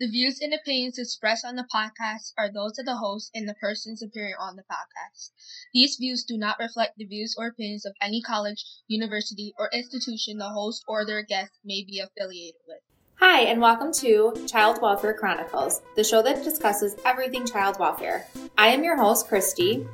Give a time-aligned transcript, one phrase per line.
[0.00, 3.54] The views and opinions expressed on the podcast are those of the host and the
[3.54, 5.32] persons appearing on the podcast.
[5.74, 10.38] These views do not reflect the views or opinions of any college, university, or institution
[10.38, 12.78] the host or their guest may be affiliated with.
[13.16, 18.24] Hi, and welcome to Child Welfare Chronicles, the show that discusses everything child welfare.
[18.56, 19.84] I am your host, Christy.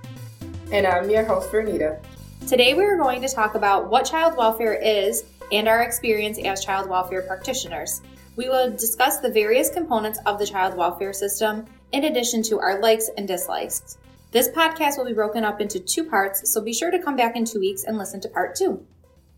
[0.70, 1.98] And I'm your host, Vernita.
[2.46, 6.62] Today we are going to talk about what child welfare is and our experience as
[6.62, 8.02] child welfare practitioners.
[8.36, 12.80] We will discuss the various components of the child welfare system in addition to our
[12.80, 13.96] likes and dislikes.
[14.32, 17.36] This podcast will be broken up into two parts, so be sure to come back
[17.36, 18.84] in two weeks and listen to part two.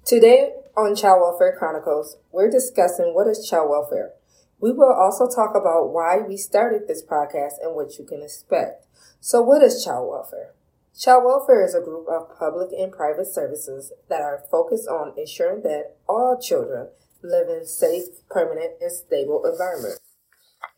[0.07, 4.13] Today on Child Welfare Chronicles, we're discussing what is child welfare.
[4.61, 8.87] We will also talk about why we started this podcast and what you can expect.
[9.21, 10.55] So, what is child welfare?
[10.99, 15.61] Child welfare is a group of public and private services that are focused on ensuring
[15.65, 16.89] that all children
[17.27, 20.01] live in safe, permanent, and stable environments.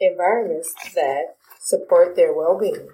[0.01, 2.89] Environments that support their well being.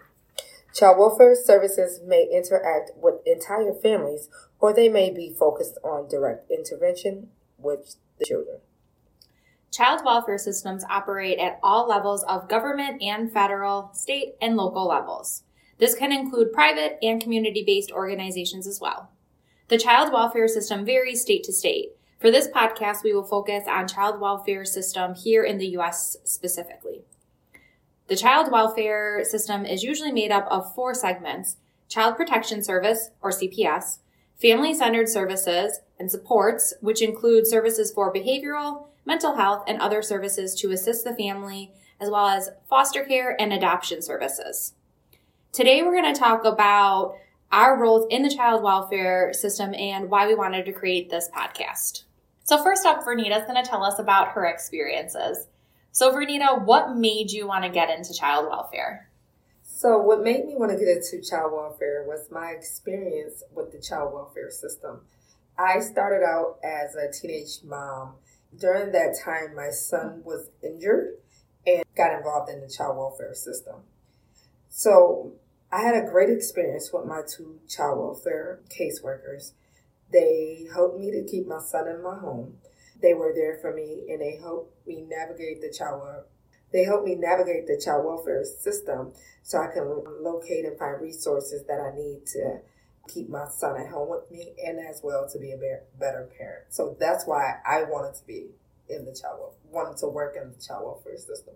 [0.75, 6.51] Child welfare services may interact with entire families or they may be focused on direct
[6.51, 8.59] intervention with the children.
[9.71, 15.43] Child welfare systems operate at all levels of government and federal, state, and local levels.
[15.79, 19.11] This can include private and community based organizations as well.
[19.69, 21.93] The child welfare system varies state to state,
[22.25, 27.03] for this podcast, we will focus on child welfare system here in the US specifically.
[28.07, 31.59] The child welfare system is usually made up of four segments
[31.91, 33.99] Child Protection Service, or CPS,
[34.41, 40.55] Family Centered Services and Supports, which include services for behavioral, mental health, and other services
[40.55, 44.73] to assist the family, as well as foster care and adoption services.
[45.53, 47.17] Today, we're going to talk about
[47.53, 52.05] our roles in the child welfare system and why we wanted to create this podcast.
[52.45, 55.47] So first up, Vernita's going to tell us about her experiences.
[55.93, 59.09] So Vernita, what made you want to get into child welfare?
[59.63, 63.81] So what made me want to get into child welfare was my experience with the
[63.81, 65.01] child welfare system.
[65.59, 68.17] I started out as a teenage mom.
[68.55, 71.15] During that time, my son was injured
[71.67, 73.77] and got involved in the child welfare system.
[74.69, 75.33] So
[75.73, 79.53] I had a great experience with my two child welfare caseworkers.
[80.15, 82.55] They helped me to keep my son in my home.
[83.03, 86.03] They were there for me and they helped me navigate the child
[86.73, 89.13] they helped me navigate the child welfare system
[89.45, 89.85] so I can
[90.21, 92.59] locate and find resources that I need to
[93.07, 95.57] keep my son at home with me and as well to be a
[96.01, 96.65] better parent.
[96.71, 98.49] So that's why I wanted to be
[98.89, 101.55] in the child welfare, wanted to work in the child welfare system.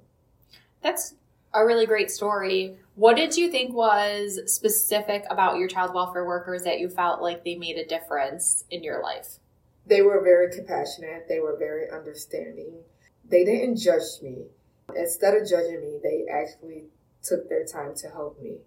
[0.82, 1.14] That's
[1.54, 2.76] a really great story.
[2.94, 7.44] What did you think was specific about your child welfare workers that you felt like
[7.44, 9.38] they made a difference in your life?
[9.86, 12.74] They were very compassionate, they were very understanding.
[13.28, 14.46] They didn't judge me.
[14.96, 16.84] Instead of judging me, they actually
[17.22, 18.58] took their time to help me.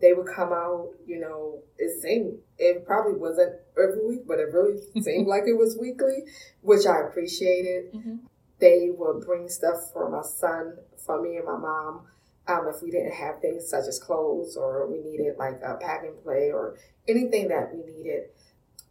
[0.00, 4.52] They would come out, you know, it seemed, it probably wasn't every week, but it
[4.52, 6.24] really seemed like it was weekly,
[6.60, 7.92] which I appreciated.
[7.94, 8.16] Mm-hmm.
[8.58, 12.02] They would bring stuff for my son, for me and my mom
[12.48, 16.04] um, if we didn't have things such as clothes or we needed like a pack
[16.04, 16.76] and play or
[17.08, 18.24] anything that we needed,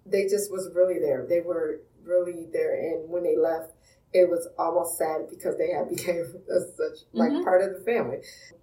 [0.05, 1.25] they just was really there.
[1.27, 3.71] They were really there, and when they left,
[4.13, 7.43] it was almost sad because they had became such like mm-hmm.
[7.43, 8.17] part of the family.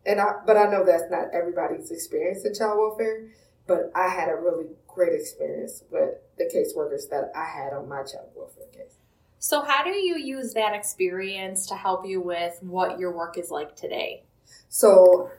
[0.07, 3.29] And I, but I know that's not everybody's experience in child welfare.
[3.67, 8.03] But I had a really great experience with the caseworkers that I had on my
[8.03, 8.97] child welfare case.
[9.39, 13.51] So, how do you use that experience to help you with what your work is
[13.51, 14.25] like today?
[14.69, 15.31] So,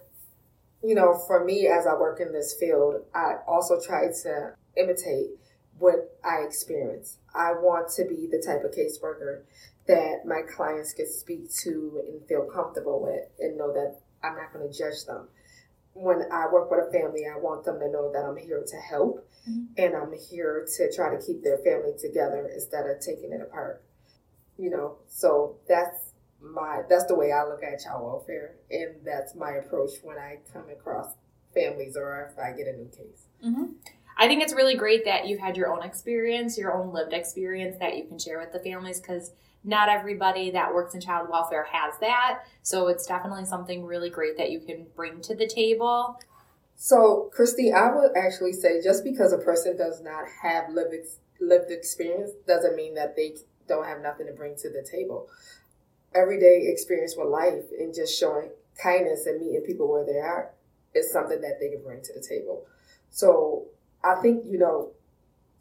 [0.83, 5.31] you know, for me as I work in this field, I also try to imitate
[5.79, 7.17] what I experience.
[7.33, 9.43] I want to be the type of caseworker
[9.87, 14.53] that my clients can speak to and feel comfortable with and know that I'm not
[14.53, 15.27] going to judge them.
[15.93, 18.77] When I work with a family, I want them to know that I'm here to
[18.77, 19.65] help mm-hmm.
[19.77, 23.83] and I'm here to try to keep their family together instead of taking it apart.
[24.57, 26.12] You know, so that's
[26.43, 30.39] my that's the way I look at child welfare, and that's my approach when I
[30.51, 31.13] come across
[31.53, 33.27] families or if I get a new case.
[33.45, 33.73] Mm-hmm.
[34.17, 37.77] I think it's really great that you've had your own experience, your own lived experience
[37.79, 39.31] that you can share with the families because
[39.63, 42.41] not everybody that works in child welfare has that.
[42.61, 46.19] So it's definitely something really great that you can bring to the table.
[46.75, 50.93] So, Christy, I would actually say just because a person does not have lived
[51.39, 53.35] lived experience doesn't mean that they
[53.67, 55.29] don't have nothing to bring to the table
[56.15, 58.49] everyday experience with life and just showing
[58.81, 60.51] kindness and meeting people where they are
[60.93, 62.65] is something that they can bring to the table.
[63.09, 63.65] So
[64.03, 64.91] I think, you know,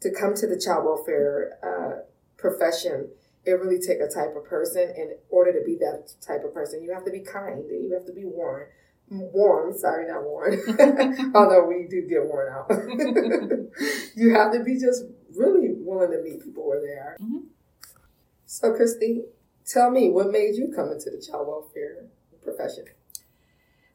[0.01, 2.03] to come to the child welfare uh,
[2.37, 3.09] profession
[3.45, 4.83] it really take a type of person.
[4.83, 7.63] And in order to be that type of person, you have to be kind.
[7.69, 8.63] You have to be warm.
[9.09, 10.59] Warm, sorry, not worn.
[11.35, 12.69] Although we do get worn out.
[14.15, 15.03] you have to be just
[15.35, 17.17] really willing to meet people where they are.
[17.21, 17.39] Mm-hmm.
[18.45, 19.23] So, Christy,
[19.65, 22.05] tell me what made you come into the child welfare
[22.43, 22.85] profession?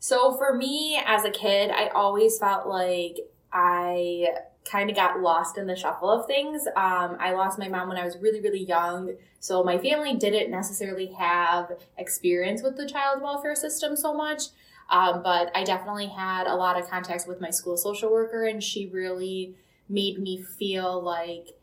[0.01, 3.19] So, for me as a kid, I always felt like
[3.53, 4.29] I
[4.65, 6.67] kind of got lost in the shuffle of things.
[6.77, 9.15] Um, I lost my mom when I was really, really young.
[9.41, 14.45] So my family didn't necessarily have experience with the child welfare system so much.
[14.91, 18.63] Um, but I definitely had a lot of contacts with my school social worker, and
[18.63, 19.55] she really
[19.89, 21.58] made me feel like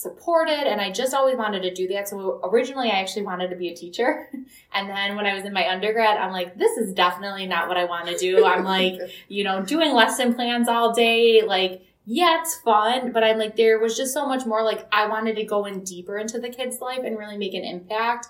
[0.00, 2.08] supported and I just always wanted to do that.
[2.08, 4.28] So originally I actually wanted to be a teacher.
[4.72, 7.76] And then when I was in my undergrad, I'm like, this is definitely not what
[7.76, 8.44] I want to do.
[8.44, 13.36] I'm like, you know, doing lesson plans all day, like, yeah, it's fun, but I'm
[13.36, 14.62] like, there was just so much more.
[14.62, 17.64] Like, I wanted to go in deeper into the kid's life and really make an
[17.64, 18.28] impact.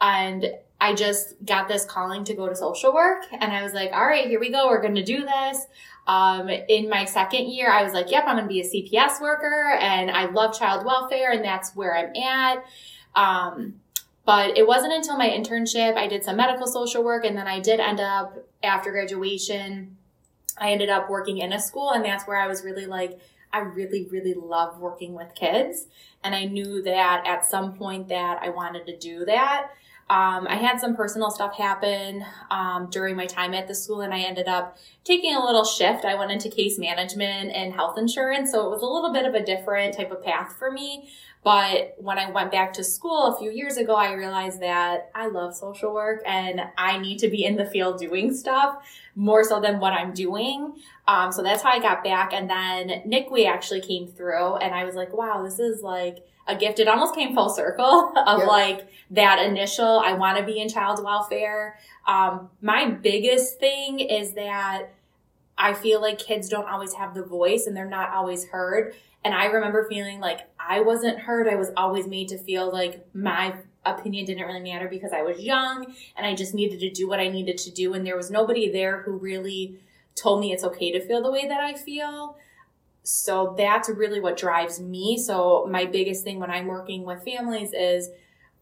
[0.00, 3.24] And I just got this calling to go to social work.
[3.32, 4.68] And I was like, all right, here we go.
[4.68, 5.66] We're going to do this.
[6.06, 9.20] Um, in my second year, I was like, yep, I'm going to be a CPS
[9.20, 12.64] worker and I love child welfare and that's where I'm at.
[13.14, 13.74] Um,
[14.24, 17.60] but it wasn't until my internship, I did some medical social work and then I
[17.60, 19.96] did end up after graduation,
[20.58, 23.18] I ended up working in a school and that's where I was really like,
[23.52, 25.86] I really, really love working with kids.
[26.22, 29.70] And I knew that at some point that I wanted to do that.
[30.10, 34.14] Um, I had some personal stuff happen um, during my time at the school, and
[34.14, 36.06] I ended up taking a little shift.
[36.06, 39.34] I went into case management and health insurance, so it was a little bit of
[39.34, 41.10] a different type of path for me.
[41.48, 45.28] But when I went back to school a few years ago, I realized that I
[45.28, 48.86] love social work and I need to be in the field doing stuff
[49.16, 50.74] more so than what I'm doing.
[51.06, 52.34] Um, so that's how I got back.
[52.34, 56.54] And then NICWE actually came through, and I was like, wow, this is like a
[56.54, 56.80] gift.
[56.80, 61.02] It almost came full circle of like that initial, I want to be in child
[61.02, 61.78] welfare.
[62.06, 64.90] Um, my biggest thing is that
[65.58, 68.94] I feel like kids don't always have the voice and they're not always heard.
[69.24, 71.48] And I remember feeling like I wasn't heard.
[71.48, 75.40] I was always made to feel like my opinion didn't really matter because I was
[75.40, 77.94] young and I just needed to do what I needed to do.
[77.94, 79.80] And there was nobody there who really
[80.14, 82.36] told me it's okay to feel the way that I feel.
[83.02, 85.18] So that's really what drives me.
[85.18, 88.10] So my biggest thing when I'm working with families is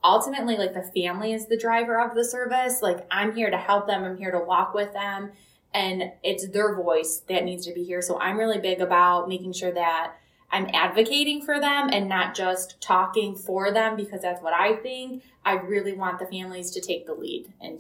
[0.03, 2.81] ultimately like the family is the driver of the service.
[2.81, 4.05] Like I'm here to help them.
[4.05, 5.33] I'm here to walk with them
[5.75, 8.03] and it's their voice that needs to be here.
[8.03, 10.15] So I'm really big about making sure that
[10.51, 15.23] I'm advocating for them and not just talking for them because that's what I think.
[15.45, 17.79] I really want the families to take the lead in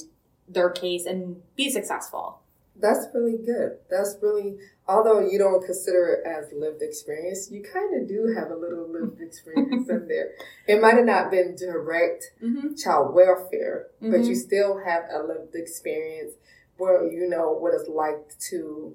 [0.48, 2.40] their case and be successful.
[2.78, 3.78] That's really good.
[3.88, 8.50] That's really, although you don't consider it as lived experience, you kind of do have
[8.50, 10.32] a little lived experience in there.
[10.68, 12.74] It might have not been direct mm-hmm.
[12.74, 14.10] child welfare, mm-hmm.
[14.10, 14.34] but you mm-hmm.
[14.34, 16.34] still have a lived experience
[16.76, 18.94] where you know what it's like to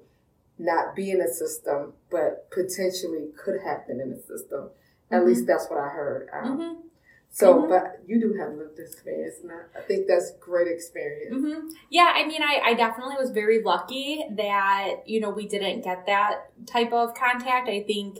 [0.58, 4.70] not be in a system, but potentially could happen in a system.
[5.10, 5.28] At mm-hmm.
[5.28, 6.28] least that's what I heard.
[6.32, 6.80] Um, mm-hmm.
[7.30, 7.70] So, mm-hmm.
[7.70, 11.34] but you do have lived experience, and I, I think that's great experience.
[11.34, 11.68] Mm-hmm.
[11.90, 16.06] Yeah, I mean, I, I definitely was very lucky that you know we didn't get
[16.06, 17.68] that type of contact.
[17.68, 18.18] I think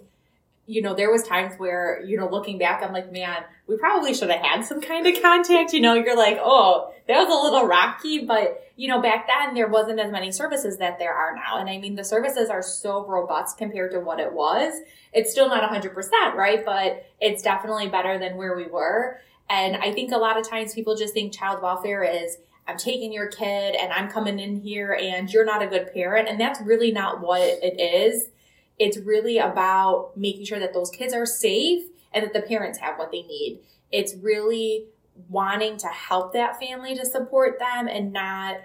[0.66, 4.14] you know, there was times where, you know, looking back, I'm like, man, we probably
[4.14, 5.72] should have had some kind of contact.
[5.72, 9.54] You know, you're like, oh, that was a little rocky, but you know, back then
[9.54, 11.58] there wasn't as many services that there are now.
[11.58, 14.74] And I mean, the services are so robust compared to what it was.
[15.12, 15.94] It's still not 100%,
[16.34, 16.64] right?
[16.64, 19.20] But it's definitely better than where we were.
[19.50, 23.12] And I think a lot of times people just think child welfare is, I'm taking
[23.12, 26.28] your kid and I'm coming in here and you're not a good parent.
[26.28, 28.30] And that's really not what it is
[28.78, 32.98] it's really about making sure that those kids are safe and that the parents have
[32.98, 33.60] what they need.
[33.90, 34.86] It's really
[35.28, 38.56] wanting to help that family to support them and not,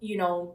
[0.00, 0.54] you know,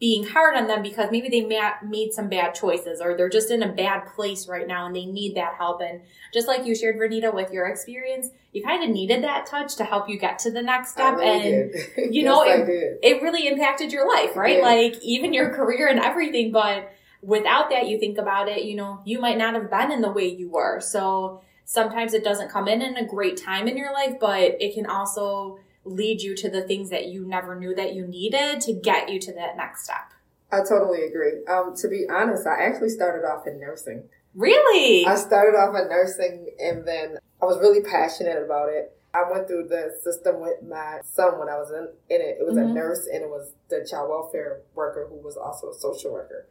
[0.00, 1.44] being hard on them because maybe they
[1.84, 5.04] made some bad choices or they're just in a bad place right now and they
[5.04, 5.80] need that help.
[5.80, 6.02] And
[6.32, 9.84] just like you shared, Vernita, with your experience, you kind of needed that touch to
[9.84, 11.16] help you get to the next step.
[11.16, 14.62] Really and, you know, yes, it, it really impacted your life, right?
[14.62, 16.52] Like even your career and everything.
[16.52, 16.92] But
[17.22, 20.10] without that, you think about it, you know, you might not have been in the
[20.10, 20.80] way you were.
[20.80, 24.74] So sometimes it doesn't come in in a great time in your life, but it
[24.74, 28.72] can also lead you to the things that you never knew that you needed to
[28.72, 30.12] get you to that next step.
[30.50, 31.44] I totally agree.
[31.46, 34.04] Um, to be honest, I actually started off in nursing.
[34.34, 35.04] Really?
[35.06, 38.94] I started off in nursing and then I was really passionate about it.
[39.12, 42.36] I went through the system with my son when I was in, in it.
[42.40, 42.70] It was mm-hmm.
[42.70, 46.46] a nurse and it was the child welfare worker who was also a social worker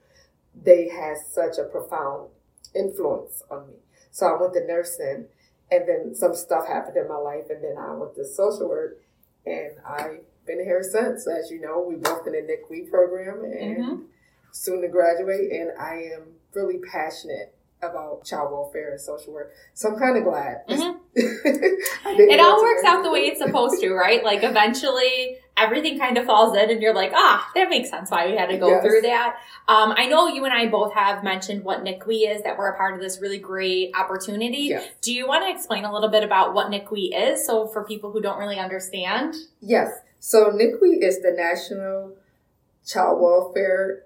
[0.63, 2.29] they had such a profound
[2.75, 3.73] influence on me.
[4.11, 5.27] So I went to nursing
[5.69, 8.99] And then some stuff happened in my life, and then I went to social work,
[9.45, 11.27] and I've been here since.
[11.27, 14.05] As you know, we both in the NICWE program, and Mhm.
[14.51, 19.51] soon to graduate, and I am really passionate about child welfare and social work.
[19.73, 20.63] So I'm kind of glad.
[20.69, 20.99] Mhm.
[21.15, 24.23] It all works out the way it's supposed to, right?
[24.23, 28.27] Like eventually everything kind of falls in and you're like, ah, that makes sense why
[28.27, 28.83] we had to go Yes.
[28.83, 29.37] through that.
[29.67, 32.77] Um, I know you and I both have mentioned what NICWE is, that we're a
[32.77, 34.67] part of this really great opportunity.
[34.69, 34.87] Yes.
[35.01, 37.45] Do you want to explain a little bit about what NICWE is?
[37.45, 39.33] So for people who don't really understand.
[39.59, 39.91] Yes.
[40.19, 42.15] So NICWE is the National
[42.85, 44.03] Child Welfare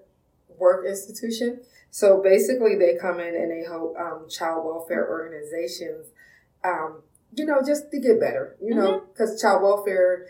[0.58, 1.60] Work Institution.
[1.90, 6.06] So basically, they come in and they help um, child welfare organizations,
[6.64, 7.02] um,
[7.34, 8.56] you know, just to get better.
[8.62, 10.26] You know, because child welfare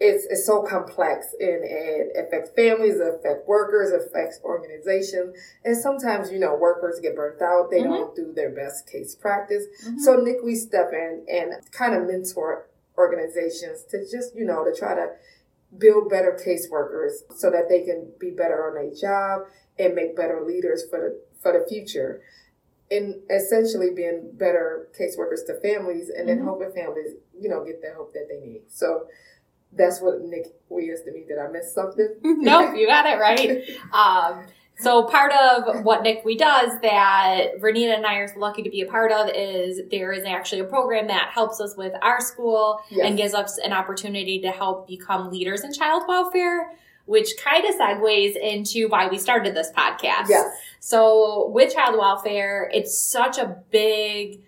[0.00, 5.76] is is so complex and it affects families, it affects workers, it affects organizations, and
[5.76, 7.70] sometimes you know workers get burnt out.
[7.70, 7.84] They Mhm.
[7.84, 9.64] don't do their best case practice.
[9.98, 12.66] So NICWE step in and kind of mentor
[12.98, 15.10] organizations to just, you know, to try to
[15.78, 19.46] build better caseworkers so that they can be better on their job
[19.78, 22.20] and make better leaders for the for the future.
[22.90, 26.44] And essentially being better caseworkers to families and then Mhm.
[26.44, 28.70] helping families, you know, get the help that they need.
[28.70, 29.08] So
[29.76, 31.24] that's what NICWE is to me.
[31.26, 32.08] Did I miss something?
[32.22, 33.62] nope, you got it right.
[33.92, 38.80] Um, so part of what NICWE does that Vernita and I are lucky to be
[38.80, 42.80] a part of is there is actually a program that helps us with our school
[42.90, 43.06] Yes.
[43.06, 46.72] and gives us an opportunity to help become leaders in child welfare,
[47.06, 50.28] which kind of segues into why we started this podcast.
[50.28, 50.52] Yes.
[50.80, 54.40] So with child welfare, it's such a big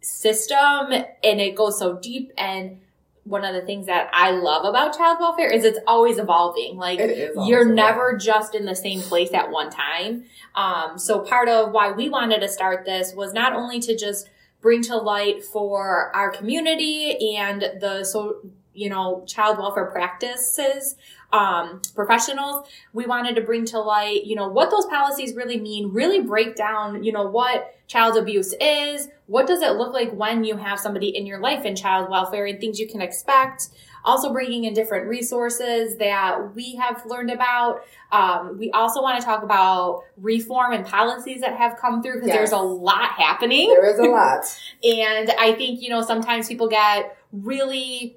[0.00, 2.80] system and it goes so deep and
[3.24, 6.76] one of the things that I love about child welfare is it's always evolving.
[6.76, 7.74] Like is you're awesome.
[7.74, 10.24] never just in the same place at one time.
[10.54, 14.28] Um, so part of why we wanted to start this was not only to just
[14.60, 18.38] bring to light for our community and the so
[18.74, 20.96] you know child welfare practices
[21.32, 25.90] um, professionals we wanted to bring to light you know what those policies really mean
[25.92, 30.44] really break down you know what child abuse is what does it look like when
[30.44, 33.68] you have somebody in your life in child welfare and things you can expect
[34.04, 39.24] also bringing in different resources that we have learned about um, we also want to
[39.24, 42.36] talk about reform and policies that have come through because Yes.
[42.36, 44.44] there's a lot happening There is a lot.
[44.84, 48.16] and I think, you know, sometimes people get really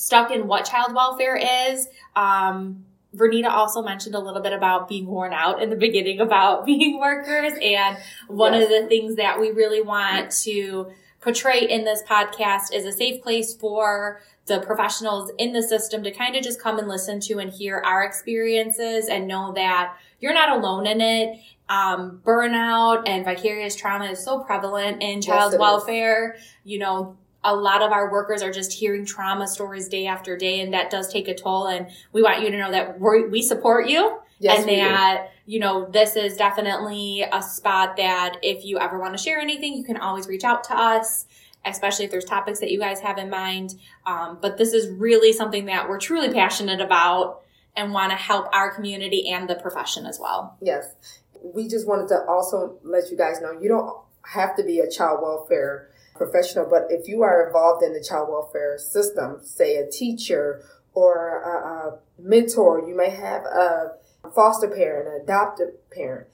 [0.00, 1.86] stuck in what child welfare is.
[2.16, 6.64] Um, Vernita also mentioned a little bit about being worn out in the beginning about
[6.66, 7.52] being workers.
[7.60, 10.90] And one of the things that we really want to
[11.20, 16.10] portray in this podcast is a safe place for the professionals in the system to
[16.10, 20.32] kind of just come and listen to and hear our experiences and know that you're
[20.32, 21.38] not alone in it.
[21.68, 25.58] Um, burnout and vicarious trauma is so prevalent in child is.
[25.58, 26.36] welfare.
[26.64, 30.60] You know, a lot of our workers are just hearing trauma stories day after day,
[30.60, 31.66] and that does take a toll.
[31.66, 35.60] And we want you to know that we we support you Yes, and that you
[35.60, 39.84] know this is definitely a spot that if you ever want to share anything you
[39.84, 41.26] can always reach out to us
[41.66, 43.74] especially if there's topics that you guys have in mind
[44.06, 47.42] um, but this is really something that we're truly passionate about
[47.76, 50.94] and want to help our community and the profession as well Yes.
[51.42, 53.94] We just wanted to also let you guys know you don't
[54.24, 55.90] have to be a child welfare
[56.24, 60.62] professional, but if you are involved in the child welfare system, say a teacher
[60.92, 61.54] or a,
[61.88, 63.92] a mentor, you may have a
[64.34, 66.26] foster parent, an adoptive parent,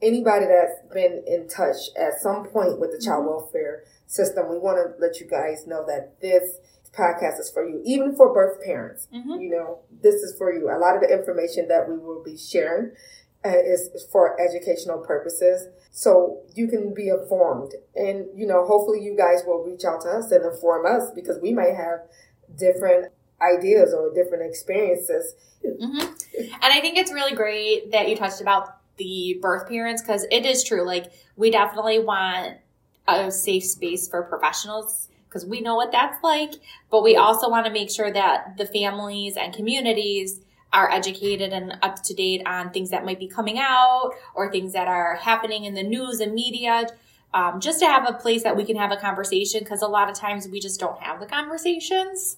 [0.00, 3.28] anybody that's been in touch at some point with the child Mhm.
[3.28, 6.58] welfare system, we want to let you guys know that this
[6.96, 9.40] podcast is for you, even for birth parents Mhm.
[9.42, 10.70] you know, this is for you.
[10.70, 12.92] A lot of the information that we will be sharing
[13.44, 15.68] is is for educational purposes.
[15.90, 17.72] So you can be informed.
[17.94, 21.38] And, you know, hopefully you guys will reach out to us and inform us because
[21.40, 22.00] we might have
[22.56, 25.34] different ideas or different experiences.
[25.62, 30.26] hmm And I think it's really great that you touched about the birth parents because
[30.30, 30.84] it is true.
[30.84, 32.58] Like, we definitely want
[33.06, 36.54] a safe space for professionals because we know what that's like.
[36.90, 40.40] But we also want to make sure that the families and communities
[40.74, 44.72] are educated and up to date on things that might be coming out or things
[44.72, 46.86] that are happening in the news and media.
[47.32, 50.10] Um, just to have a place that we can have a conversation because a lot
[50.10, 52.36] of times we just don't have the conversations.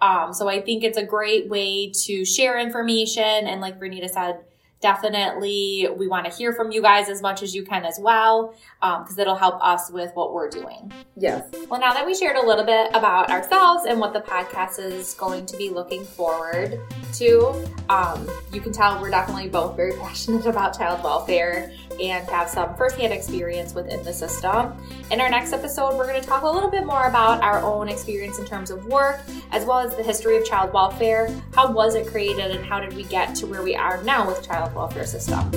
[0.00, 3.22] Um, so I think it's a great way to share information.
[3.22, 4.40] And like Vernita said,
[4.80, 8.54] definitely we want to hear from you guys as much as you can as well,
[8.80, 10.92] because it'll help us with what we're doing.
[11.16, 11.44] Yes.
[11.68, 15.14] Well, now that we shared a little bit about ourselves and what the podcast is
[15.14, 16.80] going to be looking forward
[17.14, 17.54] to,
[17.88, 22.74] Um, you can tell we're definitely both very passionate about child welfare and have some
[22.76, 24.72] firsthand experience within the system.
[25.10, 27.88] In our next episode, we're going to talk a little bit more about our own
[27.88, 29.20] experience in terms of work,
[29.52, 31.34] as well as the history of child welfare.
[31.54, 34.46] How was it created, and how did we get to where we are now with
[34.46, 35.50] child welfare system?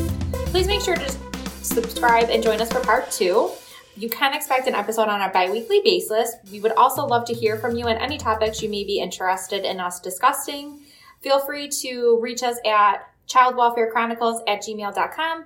[0.47, 1.09] Please make sure to
[1.61, 3.51] subscribe and join us for part two.
[3.95, 6.33] You can expect an episode on a bi weekly basis.
[6.51, 9.65] We would also love to hear from you on any topics you may be interested
[9.65, 10.79] in us discussing.
[11.21, 15.45] Feel free to reach us at childwelfarechronicles at gmail.com.